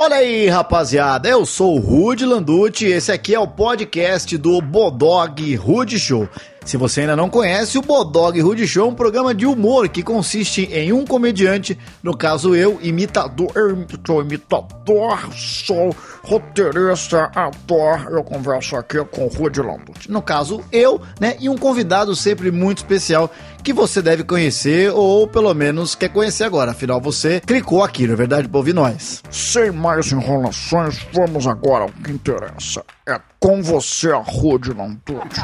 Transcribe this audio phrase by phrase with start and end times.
[0.00, 5.56] Olha aí, rapaziada, eu sou o Rude Landucci esse aqui é o podcast do Bodog
[5.56, 6.28] Rude Show.
[6.68, 10.02] Se você ainda não conhece, o Bodog Rude Show é um programa de humor que
[10.02, 18.76] consiste em um comediante, no caso eu, imitador, eu imitador, sou roteirista, ator, eu converso
[18.76, 20.10] aqui com o Rude Landucci.
[20.10, 23.30] No caso eu, né, e um convidado sempre muito especial
[23.64, 28.12] que você deve conhecer ou pelo menos quer conhecer agora, afinal você clicou aqui, não
[28.12, 29.22] é verdade, pra ouvir nós.
[29.30, 32.84] Sem mais enrolações, vamos agora ao que interessa.
[33.08, 35.40] É com você, Rude Landucci.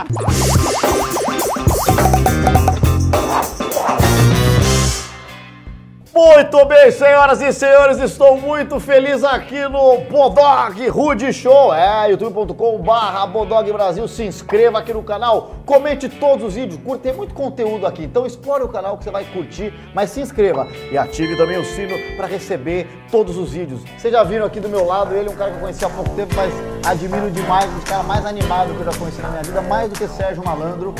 [6.24, 11.72] Muito bem, senhoras e senhores, estou muito feliz aqui no Bodog Rude Show.
[11.74, 14.08] É, youtube.com barra Bodog Brasil.
[14.08, 18.04] Se inscreva aqui no canal, comente todos os vídeos, curte, tem muito conteúdo aqui.
[18.04, 21.64] Então explore o canal que você vai curtir, mas se inscreva e ative também o
[21.64, 23.82] sino para receber todos os vídeos.
[23.98, 25.90] Vocês já viram aqui do meu lado, ele é um cara que eu conheci há
[25.90, 26.54] pouco tempo, mas
[26.86, 29.90] admiro demais, um dos caras mais animados que eu já conheci na minha vida, mais
[29.90, 30.94] do que Sérgio Malandro.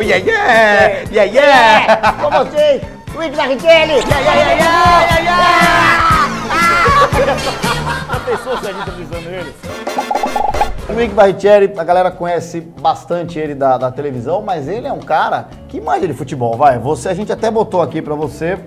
[0.00, 1.10] yeah, yeah!
[1.10, 2.12] Yeah, yeah!
[2.22, 4.00] Com vocês, Luiz Barrichelli!
[8.08, 9.54] A pessoa se a gente avisando ele.
[10.88, 14.98] O Mick Barrichelli, a galera conhece bastante ele da, da televisão, mas ele é um
[15.00, 16.78] cara que manja de futebol, vai.
[16.78, 18.58] Você, a gente até botou aqui pra você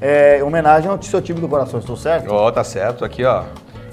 [0.00, 2.30] é, em homenagem ao seu time do coração, estou certo?
[2.30, 3.04] Ó, tá certo.
[3.04, 3.44] Aqui, ó.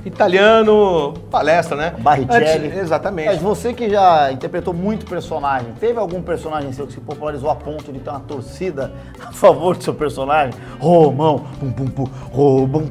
[0.05, 1.93] Italiano, palestra, né?
[1.99, 2.67] Barrichelli.
[2.67, 3.27] Antes- exatamente.
[3.27, 7.55] Mas você que já interpretou muito personagem, teve algum personagem seu que se popularizou a
[7.55, 8.91] ponto de ter uma torcida
[9.23, 10.53] a favor do seu personagem?
[10.79, 12.89] Romão, pum pum pum, Romão.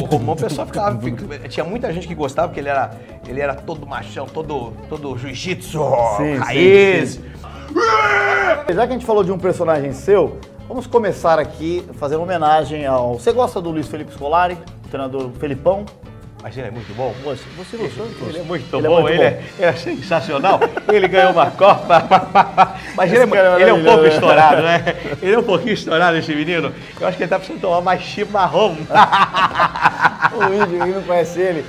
[0.00, 0.98] O Romão, o pessoal ficava.
[1.00, 2.90] fica- Tinha muita gente que gostava, porque ele era,
[3.28, 5.78] ele era todo machão, todo, todo jiu-jitsu,
[6.16, 7.10] Sim, raiz.
[7.14, 7.22] sim,
[8.74, 10.38] Já que a gente falou de um personagem seu,
[10.68, 13.14] vamos começar aqui fazendo homenagem ao.
[13.14, 14.58] Você gosta do Luiz Felipe Scolari,
[14.90, 15.84] treinador Felipão?
[16.42, 17.14] Mas ele é muito bom.
[17.24, 18.06] Você, você gostou?
[18.28, 19.24] Ele é muito Ele é bom, muito ele, bom.
[19.24, 20.60] É, ele é sensacional.
[20.92, 22.76] ele ganhou uma Copa.
[22.94, 24.14] Mas ele é, é ele é um pouco maravilhoso.
[24.14, 24.84] estourado, né?
[25.22, 26.72] Ele é um pouquinho estourado, esse menino.
[27.00, 28.76] Eu acho que ele tá precisando tomar mais chimarrão.
[30.32, 31.64] O Luiz, quem não conhece ele,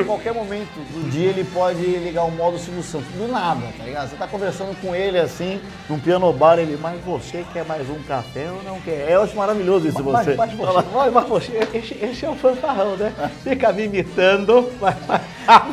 [0.00, 3.08] a qualquer momento do dia ele pode ligar o modo Silvio Santos.
[3.16, 4.10] Do nada, tá ligado?
[4.10, 8.02] Você tá conversando com ele assim, num piano bar, ele, mas você quer mais um
[8.02, 9.10] café ou não quer?
[9.10, 10.34] Eu acho maravilhoso isso Mas, você.
[10.34, 13.12] mas você, mas, mas você esse, esse é um fanfarrão, né?
[13.42, 14.70] Fica me imitando.
[14.80, 14.96] Mas,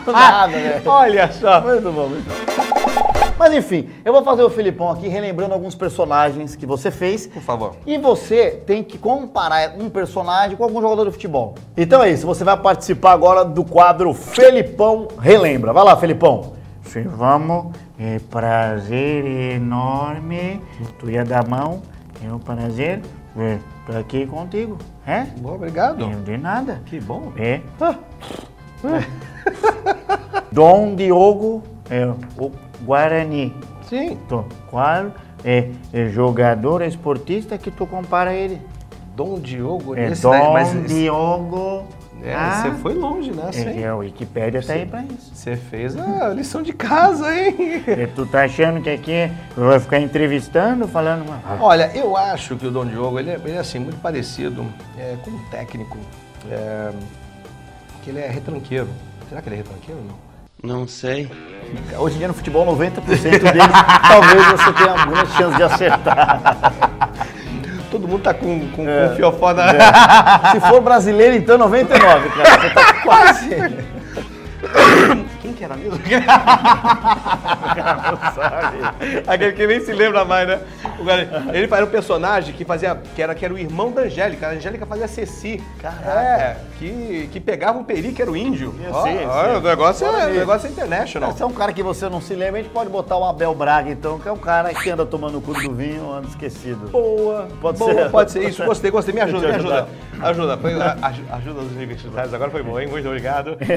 [0.05, 0.81] Do nada, né?
[0.85, 1.61] Olha só.
[1.61, 2.78] Muito bom, muito bom.
[3.39, 7.25] Mas enfim, eu vou fazer o Filipão aqui relembrando alguns personagens que você fez.
[7.25, 7.77] Por favor.
[7.87, 11.55] E você tem que comparar um personagem com algum jogador de futebol.
[11.77, 15.71] Então é isso, você vai participar agora do quadro Felipão Relembra.
[15.71, 16.51] Vai lá, Felipão.
[16.83, 17.73] Sim, vamos.
[17.97, 20.61] É prazer enorme.
[20.99, 21.81] Tu ia dar mão.
[22.21, 23.01] É um prazer.
[23.37, 24.77] É, tô aqui contigo.
[25.07, 25.23] É?
[25.37, 25.99] Bom, obrigado.
[25.99, 26.81] Não de nada.
[26.85, 27.31] Que bom.
[27.37, 27.61] É.
[30.51, 32.05] Dom Diogo é
[32.37, 33.53] o Guarani.
[33.87, 34.17] Sim.
[34.27, 35.11] Tô, claro,
[35.43, 38.61] é, é jogador esportista que tu compara ele.
[39.15, 41.83] Dom Diogo, É Dom mas Diogo.
[42.23, 43.49] é, Ah, você foi longe, né?
[43.53, 45.31] É, a Wikipédia tá aí pra isso.
[45.35, 47.55] Você fez a lição de casa, hein?
[47.85, 51.41] E tu tá achando que aqui vou ficar entrevistando, falando uma...
[51.61, 54.65] Olha, eu acho que o Dom Diogo, ele é, ele é, assim, muito parecido
[54.97, 55.97] é, com um técnico,
[56.49, 56.91] é,
[58.03, 58.87] que ele é retranqueiro.
[59.27, 60.28] Será que ele é retranqueiro ou não?
[60.63, 61.29] Não sei.
[61.97, 63.41] Hoje em dia no futebol, 90% deles,
[64.07, 66.73] talvez você tenha algumas chances de acertar.
[67.91, 69.09] Todo mundo tá com, com, É.
[69.09, 70.51] com fiofó na...
[70.51, 72.61] Se for brasileiro, então 99, cara.
[72.61, 73.49] Você tá quase.
[75.59, 75.99] Que era mesmo?
[79.27, 80.61] Aquele que nem se lembra mais, né?
[80.97, 84.03] O cara- ele era um personagem que fazia, que era, que era o irmão da
[84.03, 84.47] Angélica.
[84.47, 85.61] A Angélica fazia Ceci.
[85.81, 86.09] Caraca.
[86.09, 88.73] É, que, que pegava o peri, que era o índio.
[88.89, 89.57] Ó, sim, ó, sim.
[89.57, 91.33] O negócio é, o negócio é international.
[91.33, 93.53] Se é um cara que você não se lembra, a gente pode botar o Abel
[93.53, 96.87] Braga, então, que é um cara que anda tomando o cu do vinho, anda esquecido.
[96.89, 98.09] Boa, Pode boa, ser.
[98.09, 99.13] Pode ser isso, gostei, gostei.
[99.13, 99.89] Me ajuda, me ajuda.
[100.21, 102.33] Ajuda, foi, ajuda os universitários.
[102.33, 102.87] Agora foi bom, hein?
[102.87, 103.57] Muito obrigado.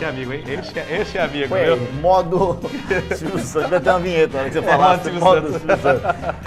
[0.00, 0.42] É amigo, hein?
[0.48, 1.74] Esse, é- esse é amigo, Foi viu?
[1.74, 2.58] aí, modo
[3.16, 3.70] Silvio Santos.
[3.70, 4.96] Vai ter uma vinheta na hora que você É, falar.
[4.96, 5.02] modo
[5.58, 6.02] Silvio Santos.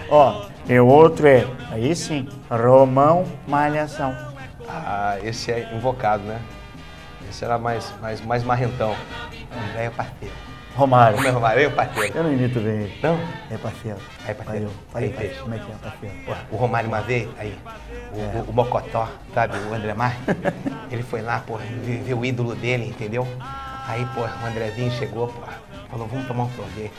[0.09, 4.15] Ó, E o outro é, aí sim, Romão Malhação.
[4.67, 6.39] Ah, esse é invocado, né?
[7.29, 8.95] Esse era mais, mais, mais marrentão.
[9.69, 10.33] André é parceiro.
[10.75, 11.15] Romário.
[11.17, 11.63] Como é Romário?
[11.63, 12.17] É o parceiro.
[12.17, 12.99] Eu não imito bem ele.
[13.03, 13.19] Não?
[13.49, 13.97] É parceiro.
[14.25, 14.69] É parceiro.
[14.93, 16.15] Aí, Aí, como é que é parceiro?
[16.49, 17.53] O Romário uma vez, aí,
[18.13, 20.15] o, o- o Mocotó, sabe, o André Mar,
[20.89, 23.27] ele foi lá, pô, ver o ídolo dele, entendeu?
[23.91, 25.41] Aí, pô, o Andrezinho chegou, pô,
[25.89, 26.93] falou, vamos tomar um sorvete.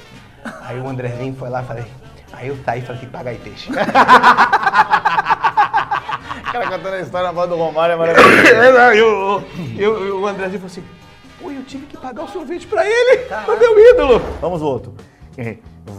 [0.61, 1.87] Aí o Andrezinho foi lá, falei,
[2.35, 3.71] aí eu saí e falei, que pagar aí, peixe.
[6.53, 8.43] cara contando a história na voz do Romário é maravilhoso.
[8.53, 9.43] É, eu,
[9.79, 10.85] eu, o Andrezinho falou assim,
[11.41, 14.21] pô, eu tive que pagar o sorvete pra ele, o meu ídolo.
[14.43, 14.95] Vamos outro.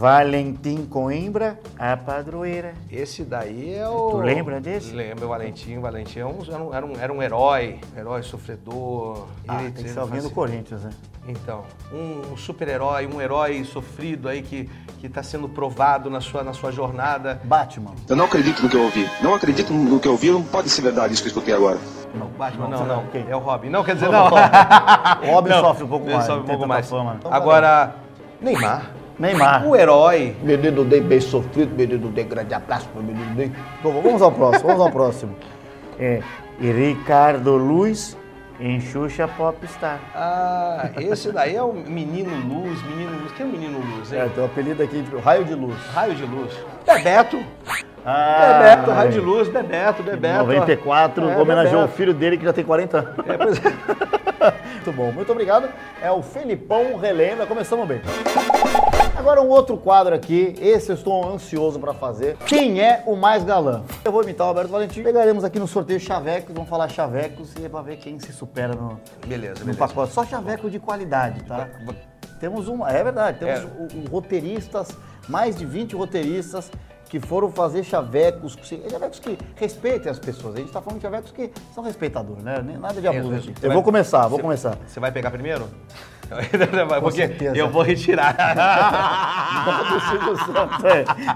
[0.04, 2.74] É, Valentim Coimbra, a padroeira.
[2.92, 4.12] Esse daí é o...
[4.12, 4.92] Tu lembra desse?
[4.92, 5.78] Lembro, o Valentim.
[5.78, 9.28] O Valentim era um, era um, era um herói, um herói sofredor.
[9.48, 10.90] Ah, Ele- tem que fazia- Corinthians, né?
[11.26, 11.64] Então,
[11.94, 14.70] um, um super-herói, um herói sofrido aí que,
[15.00, 17.40] que tá sendo provado na sua, na sua jornada.
[17.46, 17.94] Batman.
[18.10, 19.10] Eu não acredito no que eu ouvi.
[19.22, 21.80] Não acredito no que eu ouvi, não pode ser verdade isso que eu escutei agora.
[22.14, 23.26] Não, Batman, não, não, não, quem?
[23.30, 23.70] é o Robin.
[23.70, 24.26] Não, quer dizer, não.
[25.24, 26.26] O Robin Não, sofre um pouco ele mais.
[26.26, 26.90] sofre um pouco mais.
[26.90, 27.16] fama.
[27.18, 27.96] Então, Agora,
[28.42, 29.68] Neymar, Neymar.
[29.68, 30.36] o herói.
[30.42, 33.52] Menino Ney bem sofrido, menino Ney, grande abraço pro menino Ney.
[33.82, 35.36] Bom, vamos ao próximo, vamos ao próximo.
[36.00, 36.22] É,
[36.60, 38.18] e Ricardo Luz
[38.60, 40.00] em Xuxa Popstar.
[40.16, 43.32] Ah, esse daí é o Menino Luz, Menino Luz.
[43.34, 44.20] Quem é o Menino Luz, hein?
[44.22, 45.76] É, tem um apelido aqui de Raio de Luz.
[45.94, 46.54] Raio de Luz.
[46.86, 47.44] Bebeto.
[48.06, 50.44] Ah, Bebeto, Raio de Luz, Bebeto, Bebeto.
[50.46, 51.98] 94, É, homenageou o Bebeto.
[51.98, 53.14] filho dele que já tem 40 anos.
[53.28, 54.54] É, pois é.
[54.84, 55.70] Muito bom, muito obrigado.
[56.02, 58.02] É o Felipão Relembra, começamos bem.
[59.16, 62.36] Agora um outro quadro aqui, esse eu estou ansioso para fazer.
[62.48, 63.84] Quem é o mais galã?
[64.04, 65.04] Eu vou imitar o Alberto Valentim.
[65.04, 68.74] Pegaremos aqui no sorteio chavecos, vamos falar chavecos e é para ver quem se supera
[68.74, 69.78] no, Beleza, no beleza.
[69.78, 70.12] pacote.
[70.14, 71.70] Só chaveco de qualidade, tá?
[72.40, 73.66] Temos um, é verdade, temos É.
[73.66, 74.90] o- o- roteiristas,
[75.30, 76.72] mais de 20 roteiristas
[77.14, 78.58] que foram fazer chavecos,
[78.90, 80.56] chavecos que respeitem as pessoas.
[80.56, 82.60] A gente está falando de chavecos que são respeitadores, né?
[82.82, 83.54] Nada de abuso aqui.
[83.62, 84.76] Eu vai- vou começar, vou começar.
[84.88, 85.70] Você vai pegar primeiro?
[87.02, 87.30] Porque
[87.60, 88.36] eu vou retirar.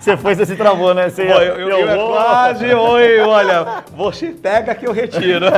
[0.01, 1.09] Você foi, você se travou, né?
[1.09, 5.45] Você, Pô, eu, eu, eu é vou- quase, oi, olha, você pega que eu retiro.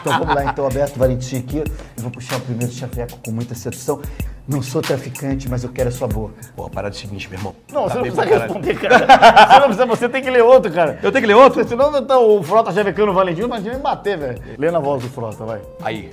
[0.00, 1.64] Então vamos lá, então, Alberto Valentim aqui.
[2.04, 3.98] Vou puxar o primeiro chaveco com muita sedução.
[4.46, 6.34] Não sou traficante, mas eu quero a sua boca.
[6.54, 7.54] Pô, parada do seguinte, meu irmão.
[7.72, 8.98] Não, Tá você não precisa responder, cara.
[9.06, 10.98] Você não precisa, você tem que ler outro, cara.
[11.02, 11.66] Eu tenho que ler outro?
[11.66, 14.42] Senão então, o Frota chavecando o Valentim, imagina me bater, velho.
[14.58, 15.62] Lê na voz do Frota, vai.
[15.82, 16.10] Aí,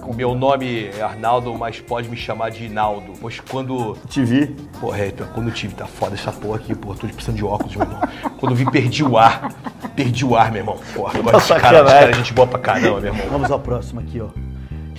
[0.00, 3.14] com- meu nome é Arnaldo, mas pode me chamar de Inaldo.
[3.20, 3.98] Pois quando.
[4.08, 4.46] Te vi.
[4.80, 7.74] Porra, é, quando eu tive, tá foda essa porra aqui, porra, tô precisando de óculos,
[7.74, 8.00] meu irmão.
[8.38, 9.52] Quando eu vi, perdi o ar.
[9.96, 10.78] Perdi o ar, meu irmão.
[10.94, 13.26] Porra, agora esse cara, esse cara é gente boa pra caramba, meu irmão.
[13.28, 14.28] Vamos ao próximo aqui, ó.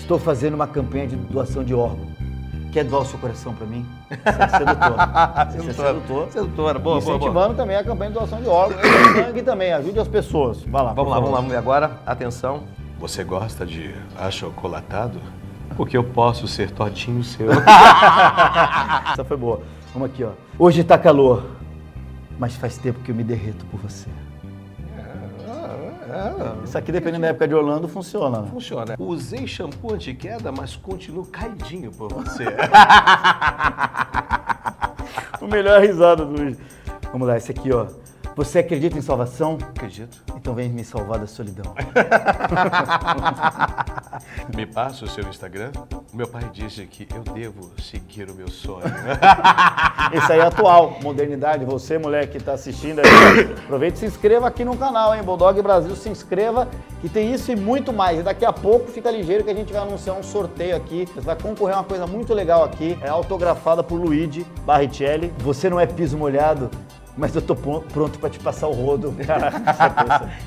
[0.04, 2.08] Estou fazendo uma campanha de doação de órgão.
[2.74, 3.86] Quer doar o seu coração pra mim?
[4.12, 4.96] Você é sedutor.
[5.48, 6.28] Você é sedutor.
[6.30, 7.16] Sedutora, boa, boa, boa.
[7.16, 8.82] Incentivando também a campanha de doação de órgãos.
[8.84, 10.62] E sangue também, ajude as pessoas.
[10.64, 10.92] Vai lá.
[10.92, 11.32] Vamos lá, favor.
[11.32, 11.56] vamos lá.
[11.56, 12.64] E agora, atenção.
[13.00, 15.22] Você gosta de achocolatado?
[15.78, 17.48] Porque eu posso ser tortinho seu.
[19.10, 19.62] Essa foi boa.
[19.94, 20.32] Vamos aqui, ó.
[20.60, 21.46] Hoje tá calor,
[22.38, 24.10] mas faz tempo que eu me derreto por você.
[26.64, 28.42] Isso aqui, dependendo da época de Orlando, funciona.
[28.42, 28.48] Né?
[28.52, 28.96] Funciona.
[29.00, 32.46] Usei shampoo anti-queda, mas continuo caidinho por você.
[35.42, 36.58] O melhor risada do vídeo.
[37.12, 37.86] Vamos lá, esse aqui, ó.
[38.36, 39.58] Você acredita em salvação?
[39.62, 40.24] Acredito.
[40.36, 41.74] Então vem me salvar da solidão.
[44.56, 45.72] Me passa o seu Instagram?
[46.14, 48.84] Meu pai disse que eu devo seguir o meu sonho.
[50.14, 51.66] Esse aí é atual, modernidade.
[51.66, 55.24] Você, mulher que está assistindo aí, aproveita e se inscreva aqui no canal, hein?
[55.24, 56.68] Bulldog Brasil, se inscreva
[57.02, 58.20] que tem isso e muito mais.
[58.20, 61.08] E daqui a pouco fica ligeiro que a gente vai anunciar um sorteio aqui.
[61.14, 62.98] Você vai concorrer a uma coisa muito legal aqui.
[63.02, 65.34] É autografada por Luigi Barrichelli.
[65.40, 66.70] Você não é piso molhado,
[67.18, 69.14] mas eu tô pron- pronto para te passar o rodo.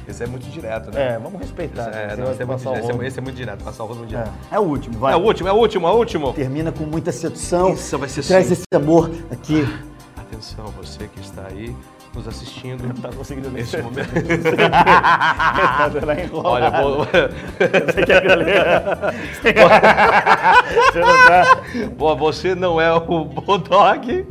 [0.09, 1.15] Esse é muito direto, né?
[1.15, 1.89] é, vamos respeitar.
[1.95, 3.87] É, Você não, esse, é muito direto, esse, é, esse é muito direto, passar o
[3.87, 4.33] rodo muito direto.
[4.51, 5.13] É, é o último, vai.
[5.13, 6.33] É o último, é o último, é o último.
[6.33, 7.73] Termina com muita sedução.
[7.73, 9.67] Isso vai ser Traz esse amor aqui.
[10.17, 11.75] Atenção, você que está aí
[12.17, 12.87] nos assistindo.
[13.01, 13.51] Tá conseguindo.
[13.51, 14.09] Nesse momento.
[14.71, 16.49] Tá dando a enrolada.
[16.49, 17.05] Olha, vou,
[17.93, 19.15] Você quer que eu leia?
[20.93, 21.59] Você não tá...
[21.97, 24.27] Bom, você não é o Bulldog,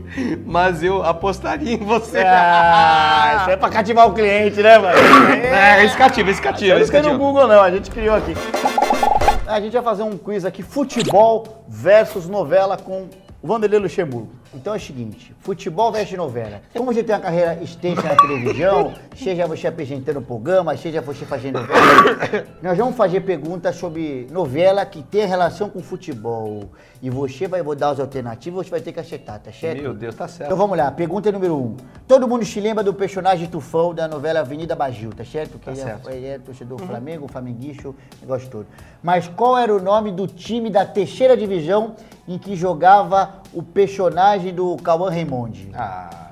[0.45, 2.19] mas eu apostaria em você.
[2.25, 4.97] Ah, isso é pra cativar o cliente, né, mano?
[4.97, 7.23] É, esse cativa, esse cativa, Eu não esse tem no cativa.
[7.23, 7.61] Google, não.
[7.61, 8.33] A gente criou aqui.
[9.45, 13.07] A gente vai fazer um quiz aqui, futebol versus novela com
[13.41, 14.31] o Vanderlei Luxemburgo.
[14.55, 16.61] Então é o seguinte, futebol versus novela.
[16.73, 21.59] Como você tem uma carreira extensa na televisão, seja você apresentando programa, seja você fazendo
[21.59, 26.69] novela, nós vamos fazer perguntas sobre novela que tem relação com futebol.
[27.01, 29.81] E você vai dar as alternativas, você vai ter que acertar, tá certo?
[29.81, 30.47] Meu Deus, tá certo.
[30.47, 31.75] Então vamos lá, pergunta número um.
[32.07, 35.59] Todo mundo se lembra do personagem Tufão da novela Avenida Bagil, tá certo?
[35.59, 36.09] Que Tá ele, certo.
[36.09, 38.67] É, ele é torcedor do Flamengo, flamenguista, o negócio todo.
[39.03, 41.95] Mas qual era o nome do time da terceira divisão
[42.27, 45.69] em que jogava o personagem do Cauã Raimondi?
[45.73, 46.25] Ah,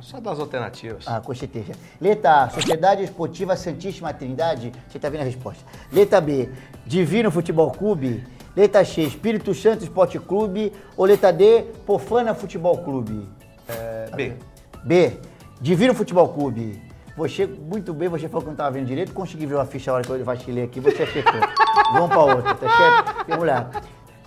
[0.00, 1.04] só das alternativas.
[1.06, 1.72] Ah, com certeza.
[2.00, 4.72] Letra A, Sociedade Esportiva Santíssima Trindade.
[4.88, 5.62] Você tá vendo a resposta.
[5.92, 6.48] Letra B,
[6.86, 8.24] Divino Futebol Clube.
[8.56, 10.72] Letra C, Espírito Santo Esporte Clube.
[10.96, 13.28] Ou letra D, Pofana Futebol Clube.
[13.68, 14.36] É, B.
[14.82, 15.20] B,
[15.60, 16.82] Divino Futebol Clube.
[17.16, 19.94] Você, muito bem, você falou que não estava vendo direito, consegui ver a ficha a
[19.94, 21.40] hora que eu vacilei aqui, você acertou.
[21.92, 23.26] Vamos para outra, tá certo?
[23.28, 23.70] Vamos lá.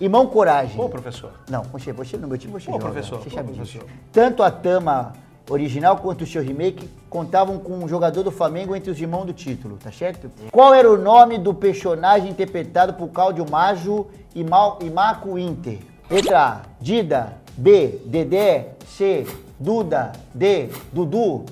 [0.00, 0.80] Irmão Coragem.
[0.80, 1.32] Ô, professor.
[1.48, 2.84] Não, você, você no meu time você Ô, joga.
[2.86, 3.78] professor, Você ô, sabe disso.
[3.78, 3.98] professor.
[4.12, 5.12] Tanto a Tama
[5.50, 9.32] original quanto o seu remake contavam com um jogador do Flamengo entre os irmãos do
[9.32, 10.30] título, tá certo?
[10.50, 15.78] Qual era o nome do personagem interpretado por Cláudio Maggio e, Mal, e Marco Inter?
[16.10, 17.38] Letra A, Dida.
[17.56, 18.70] B, Dedé.
[18.86, 19.26] C,
[19.60, 20.12] Duda.
[20.34, 21.44] D, Dudu.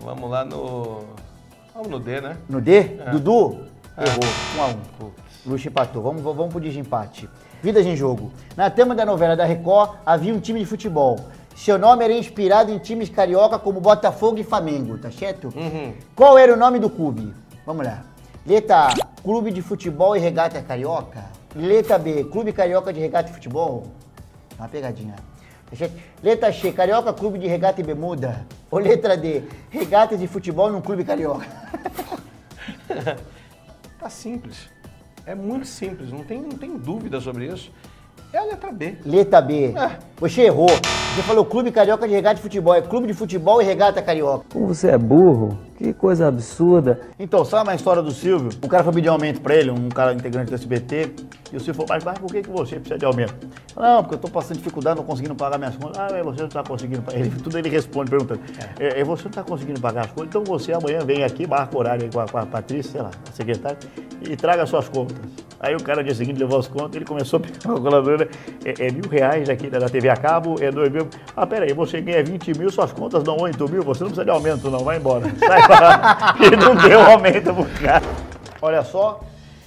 [0.00, 1.04] Vamos lá no.
[1.72, 2.36] Vamos no D, né?
[2.48, 3.64] No D, Dudu?
[3.96, 4.20] Errou,
[4.58, 4.66] um a
[5.06, 5.10] um.
[5.46, 6.02] Luxo empatou.
[6.02, 7.28] Vamos, vamos pro desempate.
[7.64, 8.30] Vidas em jogo.
[8.54, 11.18] Na trama da novela da Record havia um time de futebol.
[11.56, 15.48] Seu nome era inspirado em times carioca como Botafogo e Flamengo, tá certo?
[16.14, 17.32] Qual era o nome do clube?
[17.64, 18.04] Vamos lá.
[18.46, 21.24] Letra A, Clube de Futebol e Regata Carioca.
[21.56, 23.86] Letra B, Clube Carioca de Regata e Futebol.
[24.58, 25.14] Uma pegadinha.
[25.14, 25.86] Tá?
[26.22, 28.44] Letra C, Carioca Clube de Regata e Bermuda.
[28.70, 31.46] Ou letra D, Regatas de Futebol num Clube Carioca.
[33.98, 34.68] Tá simples.
[35.26, 37.70] É muito simples, não tem, não tem dúvida sobre isso.
[38.34, 38.96] É a letra B.
[39.06, 39.66] Letra B.
[39.76, 39.96] É.
[40.16, 40.66] Você errou.
[40.66, 42.74] Você falou Clube Carioca de Regata e Futebol.
[42.74, 44.44] É Clube de Futebol e Regata Carioca.
[44.52, 47.00] Como você é burro, que coisa absurda.
[47.16, 48.50] Então, sabe a história do Silvio?
[48.60, 51.14] O cara foi pedir aumento pra ele, um cara integrante do SBT,
[51.52, 53.36] e o Silvio falou, mas, mas por que, que você precisa de aumento?
[53.76, 55.96] Não, porque eu tô passando dificuldade, não conseguindo pagar minhas contas.
[55.96, 57.14] Ah, mas você não tá conseguindo pagar.
[57.20, 58.40] Ele, tudo ele responde perguntando.
[58.80, 58.98] É.
[58.98, 61.78] é, você não tá conseguindo pagar as contas, então você amanhã vem aqui, marca o
[61.78, 63.78] horário aí com a, com a Patrícia, sei lá, a secretária,
[64.28, 65.16] e traga suas contas.
[65.64, 68.28] Aí o cara no dia seguinte levou as contas, ele começou a pegar a calculadora,
[68.66, 71.08] é, é mil reais aqui da TV a cabo, é dois mil.
[71.34, 74.30] Ah, peraí, você ganha 20 mil, suas contas dão 8 mil, você não precisa de
[74.30, 75.24] aumento não, vai embora.
[75.40, 76.36] Sai pra...
[76.38, 78.04] E não deu aumento pro cara.
[78.60, 79.22] Olha só,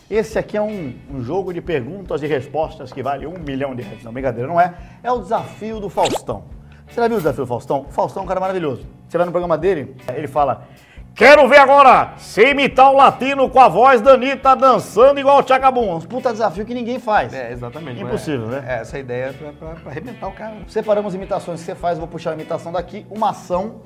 [0.07, 3.81] esse aqui é um, um jogo de perguntas e respostas que vale um milhão de
[3.81, 4.03] reais.
[4.03, 4.75] Não, brincadeira, não é?
[5.01, 6.43] É o desafio do Faustão.
[6.87, 7.87] Você já viu o desafio do Faustão?
[7.89, 8.85] O Faustão é um cara maravilhoso.
[9.09, 10.67] Você vai no programa dele, ele fala...
[11.17, 15.43] Quero ver agora se imitar o latino com a voz da Anitta dançando igual o
[15.43, 15.95] Tchacabum.
[15.95, 17.33] Um puta desafio que ninguém faz.
[17.33, 18.03] É, exatamente.
[18.03, 18.61] Impossível, né?
[18.61, 18.75] né?
[18.77, 20.53] É, essa ideia é pra, pra, pra arrebentar o cara.
[20.67, 23.81] Separamos imitações que você faz, vou puxar a imitação daqui, uma ação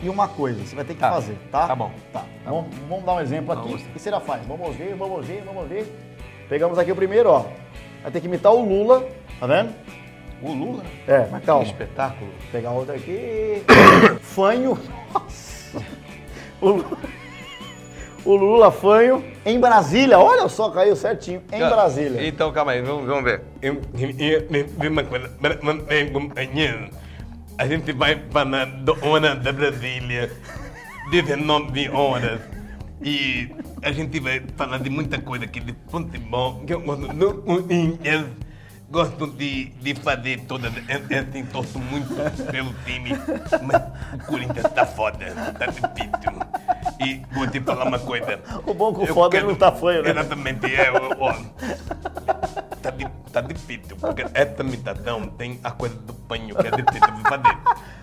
[0.00, 0.64] e uma coisa.
[0.64, 1.10] Você vai ter que Tá.
[1.10, 1.66] fazer, tá?
[1.66, 1.90] Tá bom.
[2.12, 2.22] Tá.
[2.44, 3.66] Vamos, vamos dar um exemplo aqui.
[3.68, 3.82] Vamos.
[3.82, 4.46] O que você já faz?
[4.46, 5.92] Vamos ver, vamos ver, vamos ver.
[6.48, 7.46] Pegamos aqui o primeiro, ó.
[8.04, 9.04] Vai ter que imitar o Lula,
[9.40, 9.74] tá vendo?
[10.40, 10.84] O Lula?
[11.08, 11.64] É, mas calma.
[11.64, 12.30] Que espetáculo.
[12.30, 13.64] Vou pegar outro aqui.
[14.22, 14.78] Fanho.
[15.12, 15.45] Nossa.
[16.60, 16.98] O Lula,
[18.24, 20.18] o Lula Fanho em Brasília.
[20.18, 21.42] Olha só, caiu certinho.
[21.52, 22.26] Em Brasília.
[22.26, 23.42] Então, calma aí, vamos, vamos ver.
[27.58, 30.30] A gente vai para a hora da Brasília,
[31.10, 32.40] 19 horas,
[33.00, 33.48] e
[33.82, 38.26] a gente vai falar de muita coisa aqui de futebol, que eu gosto do Corinthians,
[38.90, 42.14] gosto de, de fazer todas, eu, assim, torço muito
[42.50, 43.10] pelo time,
[43.62, 43.82] mas
[44.20, 45.26] o Corinthians tá foda,
[45.58, 46.45] tá difícil.
[47.00, 48.40] E vou te falar uma coisa.
[48.66, 50.10] O bom que o Eu foda ele não tá fanho, né?
[50.10, 51.32] Exatamente, é, ó,
[52.82, 57.14] tá, di- tá difícil, porque essa imitação tem a coisa do panho que é difícil
[57.14, 57.58] de fazer.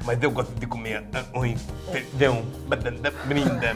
[0.06, 1.60] Mas eu gosto de comer arroz,
[1.92, 3.76] feijão, batata brinda.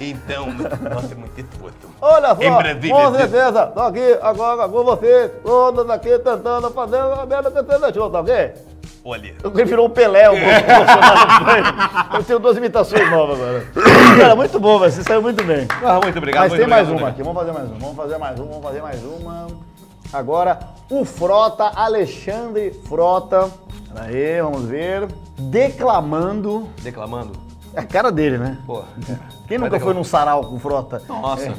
[0.00, 1.76] Então, nossa, é muito esforço.
[2.00, 6.98] Olha só, Em Brasília, com certeza, tô aqui agora com vocês, todos aqui tentando fazer
[6.98, 8.52] a merda que você deixou, tá ok?
[9.04, 12.16] Olha, Ele virou um Pelé, o Bolsonaro.
[12.16, 13.66] Eu tenho duas imitações novas agora.
[14.18, 15.66] Cara, muito bom, você saiu muito bem.
[15.82, 16.42] Ah, muito obrigado.
[16.42, 18.38] Mas muito tem mais obrigado, uma muito aqui, vamos fazer mais uma, vamos fazer mais
[18.38, 19.46] uma, vamos fazer mais uma.
[20.12, 20.58] Agora,
[20.90, 23.48] o Frota, Alexandre Frota,
[23.94, 26.68] aí, vamos ver, declamando.
[26.82, 27.49] Declamando?
[27.74, 28.58] É a cara dele, né?
[28.66, 28.82] Pô.
[29.46, 31.02] Quem nunca foi num sarau com Frota?
[31.08, 31.54] Nossa.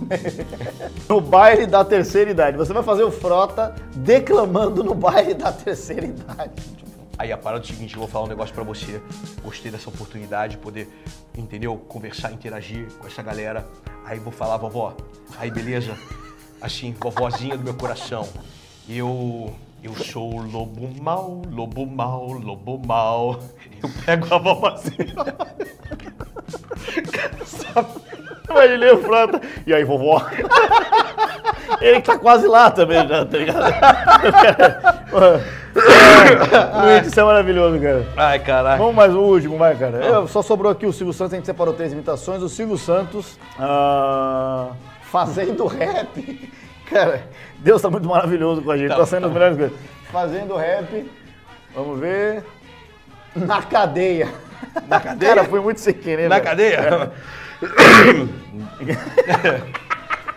[1.08, 2.56] no baile da terceira idade.
[2.56, 6.76] Você vai fazer o Frota declamando no baile da terceira idade.
[7.18, 9.00] Aí a parada é o seguinte, eu vou falar um negócio pra você.
[9.42, 10.88] Gostei dessa oportunidade, poder,
[11.36, 11.76] entendeu?
[11.76, 13.66] Conversar, interagir com essa galera.
[14.04, 14.94] Aí vou falar, vovó.
[15.38, 15.96] Aí, beleza?
[16.60, 18.28] Assim, vovozinha do meu coração.
[18.88, 19.54] Eu.
[19.82, 23.38] Eu sou o lobo mal, lobo mal, lobo mal.
[23.82, 25.14] Eu pego a vovozinha.
[28.50, 29.40] Imaginei o Frota.
[29.66, 30.22] E aí, vovó?
[31.80, 33.62] Ele que tá quase lá também, já, tá ligado?
[36.82, 38.06] Luiz, isso é maravilhoso, cara.
[38.16, 38.78] Ai, caralho.
[38.78, 39.98] Vamos mais o último, vai, cara.
[39.98, 42.42] Eu- só sobrou aqui o Silvio Santos, a gente separou três imitações.
[42.42, 44.68] O Silvio Santos ah,
[45.02, 46.50] fazendo rap.
[46.90, 47.22] Cara,
[47.58, 49.26] Deus tá muito maravilhoso com a gente, tá, Tá, sendo tá.
[49.28, 49.78] as melhores coisas.
[50.12, 51.10] Fazendo rap,
[51.74, 52.44] vamos ver.
[53.34, 54.28] Na cadeia.
[54.88, 55.34] Na cadeia?
[55.34, 56.28] Cara, foi muito sem querer.
[56.28, 56.44] Na velho.
[56.48, 57.12] cadeia?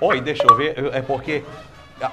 [0.02, 0.94] Oi, deixa eu ver.
[0.94, 1.44] É porque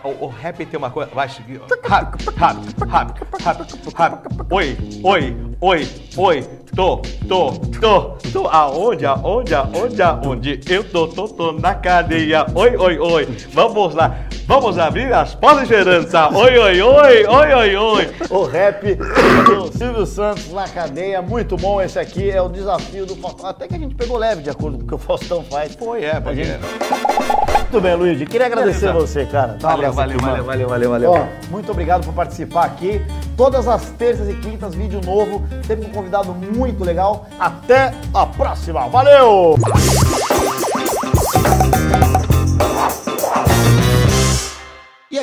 [0.05, 1.11] o, o rap tem uma coisa.
[1.15, 1.29] Vai.
[1.29, 3.63] Rap, rap, rap, rap,
[3.97, 4.19] rap.
[4.51, 5.89] Oi, oi, Oi,
[6.19, 6.43] oi,
[6.75, 8.01] tô, tô, tô,
[8.31, 8.47] tô.
[8.49, 10.61] Aonde, aonde, aonde, aonde?
[10.69, 12.45] Eu tô, tô, tô na cadeia.
[12.55, 13.25] Oi, oi, oi.
[13.55, 14.15] Vamos lá,
[14.47, 16.29] vamos abrir as portas de esperança.
[16.35, 18.15] Oi, oi, oi, oi, oi, oi.
[18.31, 23.17] O rap do Silvio Santos na cadeia, muito bom esse aqui, é o desafio do
[23.17, 23.49] Faustão.
[23.49, 25.75] Até que a gente pegou leve de acordo com o que o Faustão faz.
[25.75, 26.45] Foi, é, porque...
[27.71, 29.55] Muito bem, Luigi, queria agradecer você, cara.
[29.55, 31.29] Tá Valeu, valeu, valeu, valeu, valeu, valeu.
[31.51, 33.05] Muito obrigado por participar aqui.
[33.37, 37.27] Todas as terças e quintas, vídeo novo, sempre com um convidado muito legal.
[37.39, 39.57] Até a próxima, valeu!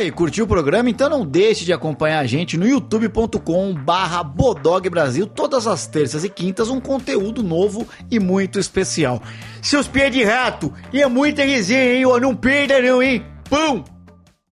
[0.03, 0.89] Aí, curtiu o programa?
[0.89, 6.23] Então não deixe de acompanhar a gente no youtube.com barra Bodog Brasil todas as terças
[6.23, 9.21] e quintas um conteúdo novo e muito especial.
[9.61, 12.21] Seus pés de rato, e é muita resenha, hein?
[12.21, 13.25] Não perda não, hein?
[13.49, 13.92] Pum!